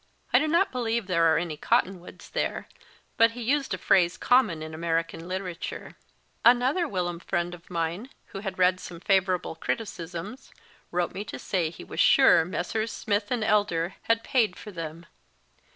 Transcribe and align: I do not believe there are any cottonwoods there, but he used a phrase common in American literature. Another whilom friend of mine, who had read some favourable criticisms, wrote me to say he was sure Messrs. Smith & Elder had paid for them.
I 0.33 0.39
do 0.39 0.47
not 0.47 0.71
believe 0.71 1.05
there 1.05 1.31
are 1.31 1.37
any 1.37 1.57
cottonwoods 1.57 2.31
there, 2.31 2.67
but 3.17 3.33
he 3.33 3.41
used 3.43 3.71
a 3.75 3.77
phrase 3.77 4.17
common 4.17 4.63
in 4.63 4.73
American 4.73 5.27
literature. 5.27 5.95
Another 6.43 6.87
whilom 6.87 7.19
friend 7.19 7.53
of 7.53 7.69
mine, 7.69 8.09
who 8.29 8.39
had 8.39 8.57
read 8.57 8.79
some 8.79 8.99
favourable 8.99 9.53
criticisms, 9.53 10.51
wrote 10.89 11.13
me 11.13 11.23
to 11.25 11.37
say 11.37 11.69
he 11.69 11.83
was 11.83 11.99
sure 11.99 12.43
Messrs. 12.45 12.91
Smith 12.91 13.31
& 13.31 13.31
Elder 13.31 13.93
had 14.09 14.23
paid 14.23 14.55
for 14.55 14.71
them. 14.71 15.05